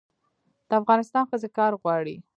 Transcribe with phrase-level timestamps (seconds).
[0.69, 2.15] د افغانستان ښځې کار غواړي